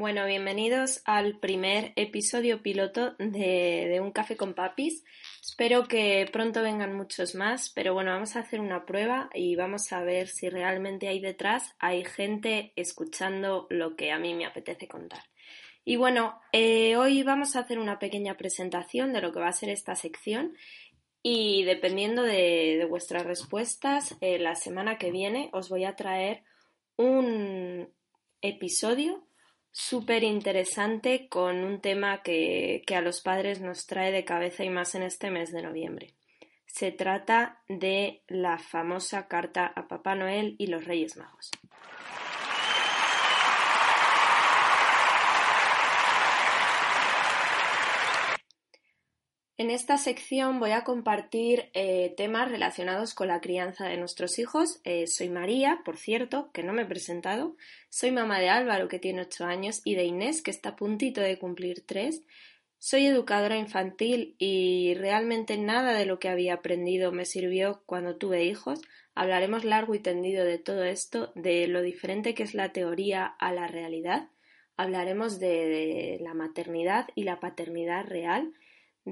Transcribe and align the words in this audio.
Bueno, 0.00 0.26
bienvenidos 0.26 1.02
al 1.06 1.40
primer 1.40 1.92
episodio 1.96 2.62
piloto 2.62 3.16
de, 3.18 3.98
Un 4.00 4.12
Café 4.12 4.36
con 4.36 4.54
Papis. 4.54 5.02
Espero 5.42 5.88
que 5.88 6.24
pronto 6.32 6.62
vengan 6.62 6.94
muchos 6.94 7.34
más, 7.34 7.72
pero 7.74 7.94
bueno, 7.94 8.12
vamos 8.12 8.36
a 8.36 8.40
hacer 8.40 8.60
una 8.60 8.86
prueba 8.86 9.28
y 9.34 9.56
vamos 9.56 9.92
a 9.92 10.04
ver 10.04 10.28
si 10.28 10.50
realmente 10.50 11.08
ahí 11.08 11.18
detrás 11.18 11.74
hay 11.80 12.04
gente 12.04 12.72
escuchando 12.76 13.66
lo 13.70 13.96
que 13.96 14.12
a 14.12 14.20
mí 14.20 14.34
me 14.34 14.46
apetece 14.46 14.86
contar. 14.86 15.24
Y 15.84 15.96
bueno, 15.96 16.40
eh, 16.52 16.94
hoy 16.96 17.24
vamos 17.24 17.56
a 17.56 17.60
hacer 17.60 17.80
una 17.80 17.98
pequeña 17.98 18.36
presentación 18.36 19.12
de 19.12 19.20
lo 19.20 19.32
que 19.32 19.40
va 19.40 19.48
a 19.48 19.52
ser 19.52 19.68
esta 19.68 19.96
sección 19.96 20.56
y 21.24 21.64
dependiendo 21.64 22.22
de, 22.22 22.86
vuestras 22.88 23.26
respuestas, 23.26 24.16
eh, 24.20 24.38
la 24.38 24.54
semana 24.54 24.96
que 24.96 25.10
viene 25.10 25.50
os 25.52 25.68
voy 25.68 25.86
a 25.86 25.96
traer 25.96 26.44
un 26.96 27.92
episodio 28.40 29.27
súper 29.78 30.24
interesante 30.24 31.28
con 31.28 31.62
un 31.62 31.80
tema 31.80 32.20
que, 32.22 32.82
que 32.84 32.96
a 32.96 33.00
los 33.00 33.20
padres 33.20 33.60
nos 33.60 33.86
trae 33.86 34.10
de 34.10 34.24
cabeza 34.24 34.64
y 34.64 34.70
más 34.70 34.96
en 34.96 35.04
este 35.04 35.30
mes 35.30 35.52
de 35.52 35.62
noviembre. 35.62 36.14
Se 36.66 36.90
trata 36.90 37.62
de 37.68 38.22
la 38.26 38.58
famosa 38.58 39.28
carta 39.28 39.66
a 39.66 39.86
Papá 39.86 40.16
Noel 40.16 40.56
y 40.58 40.66
los 40.66 40.84
Reyes 40.84 41.16
Magos. 41.16 41.52
En 49.60 49.72
esta 49.72 49.98
sección 49.98 50.60
voy 50.60 50.70
a 50.70 50.84
compartir 50.84 51.68
eh, 51.74 52.14
temas 52.16 52.48
relacionados 52.48 53.12
con 53.12 53.26
la 53.26 53.40
crianza 53.40 53.88
de 53.88 53.96
nuestros 53.96 54.38
hijos. 54.38 54.80
Eh, 54.84 55.08
soy 55.08 55.30
María, 55.30 55.80
por 55.84 55.96
cierto, 55.96 56.52
que 56.52 56.62
no 56.62 56.72
me 56.72 56.82
he 56.82 56.86
presentado. 56.86 57.56
Soy 57.88 58.12
mamá 58.12 58.38
de 58.38 58.50
Álvaro, 58.50 58.86
que 58.86 59.00
tiene 59.00 59.22
8 59.22 59.46
años, 59.46 59.80
y 59.82 59.96
de 59.96 60.04
Inés, 60.04 60.42
que 60.42 60.52
está 60.52 60.68
a 60.68 60.76
puntito 60.76 61.20
de 61.20 61.40
cumplir 61.40 61.84
3. 61.84 62.22
Soy 62.78 63.06
educadora 63.06 63.56
infantil 63.56 64.36
y 64.38 64.94
realmente 64.94 65.58
nada 65.58 65.92
de 65.94 66.06
lo 66.06 66.20
que 66.20 66.28
había 66.28 66.54
aprendido 66.54 67.10
me 67.10 67.24
sirvió 67.24 67.82
cuando 67.84 68.14
tuve 68.14 68.44
hijos. 68.44 68.80
Hablaremos 69.16 69.64
largo 69.64 69.96
y 69.96 69.98
tendido 69.98 70.44
de 70.44 70.58
todo 70.58 70.84
esto, 70.84 71.32
de 71.34 71.66
lo 71.66 71.82
diferente 71.82 72.32
que 72.32 72.44
es 72.44 72.54
la 72.54 72.70
teoría 72.70 73.26
a 73.26 73.52
la 73.52 73.66
realidad. 73.66 74.28
Hablaremos 74.76 75.40
de 75.40 76.18
la 76.20 76.32
maternidad 76.34 77.08
y 77.16 77.24
la 77.24 77.40
paternidad 77.40 78.06
real 78.06 78.52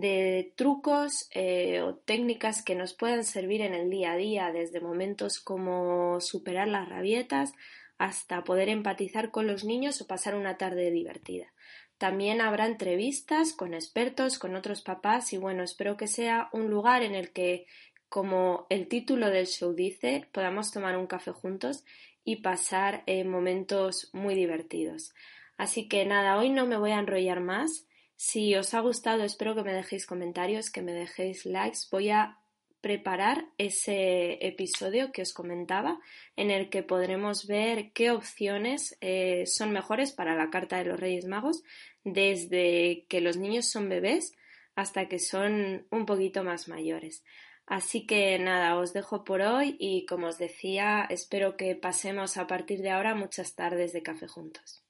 de 0.00 0.52
trucos 0.56 1.28
eh, 1.32 1.80
o 1.80 1.94
técnicas 1.94 2.62
que 2.62 2.74
nos 2.74 2.92
puedan 2.92 3.24
servir 3.24 3.62
en 3.62 3.74
el 3.74 3.88
día 3.88 4.12
a 4.12 4.16
día, 4.16 4.52
desde 4.52 4.80
momentos 4.80 5.40
como 5.40 6.20
superar 6.20 6.68
las 6.68 6.88
rabietas 6.88 7.52
hasta 7.98 8.44
poder 8.44 8.68
empatizar 8.68 9.30
con 9.30 9.46
los 9.46 9.64
niños 9.64 10.00
o 10.00 10.06
pasar 10.06 10.34
una 10.34 10.58
tarde 10.58 10.90
divertida. 10.90 11.46
También 11.98 12.42
habrá 12.42 12.66
entrevistas 12.66 13.54
con 13.54 13.72
expertos, 13.72 14.38
con 14.38 14.54
otros 14.54 14.82
papás 14.82 15.32
y 15.32 15.38
bueno, 15.38 15.62
espero 15.62 15.96
que 15.96 16.08
sea 16.08 16.50
un 16.52 16.68
lugar 16.68 17.02
en 17.02 17.14
el 17.14 17.32
que, 17.32 17.66
como 18.10 18.66
el 18.68 18.88
título 18.88 19.30
del 19.30 19.46
show 19.46 19.72
dice, 19.72 20.28
podamos 20.30 20.72
tomar 20.72 20.98
un 20.98 21.06
café 21.06 21.32
juntos 21.32 21.84
y 22.22 22.36
pasar 22.36 23.02
eh, 23.06 23.24
momentos 23.24 24.10
muy 24.12 24.34
divertidos. 24.34 25.14
Así 25.56 25.88
que 25.88 26.04
nada, 26.04 26.36
hoy 26.36 26.50
no 26.50 26.66
me 26.66 26.76
voy 26.76 26.90
a 26.90 26.98
enrollar 26.98 27.40
más. 27.40 27.86
Si 28.16 28.54
os 28.54 28.72
ha 28.72 28.80
gustado, 28.80 29.24
espero 29.24 29.54
que 29.54 29.62
me 29.62 29.74
dejéis 29.74 30.06
comentarios, 30.06 30.70
que 30.70 30.80
me 30.80 30.92
dejéis 30.92 31.44
likes. 31.44 31.80
Voy 31.90 32.10
a 32.10 32.38
preparar 32.80 33.46
ese 33.58 34.38
episodio 34.46 35.12
que 35.12 35.22
os 35.22 35.32
comentaba, 35.32 36.00
en 36.34 36.50
el 36.50 36.70
que 36.70 36.82
podremos 36.82 37.46
ver 37.46 37.92
qué 37.92 38.10
opciones 38.10 38.96
eh, 39.00 39.44
son 39.46 39.72
mejores 39.72 40.12
para 40.12 40.34
la 40.34 40.50
Carta 40.50 40.78
de 40.78 40.84
los 40.84 40.98
Reyes 40.98 41.26
Magos, 41.26 41.62
desde 42.04 43.04
que 43.08 43.20
los 43.20 43.36
niños 43.36 43.68
son 43.68 43.88
bebés 43.88 44.32
hasta 44.76 45.08
que 45.08 45.18
son 45.18 45.86
un 45.90 46.06
poquito 46.06 46.44
más 46.44 46.68
mayores. 46.68 47.24
Así 47.66 48.06
que 48.06 48.38
nada, 48.38 48.78
os 48.78 48.92
dejo 48.92 49.24
por 49.24 49.42
hoy 49.42 49.76
y 49.80 50.06
como 50.06 50.28
os 50.28 50.38
decía, 50.38 51.06
espero 51.10 51.56
que 51.56 51.74
pasemos 51.74 52.36
a 52.36 52.46
partir 52.46 52.80
de 52.80 52.90
ahora 52.90 53.14
muchas 53.14 53.56
tardes 53.56 53.92
de 53.92 54.02
café 54.02 54.28
juntos. 54.28 54.85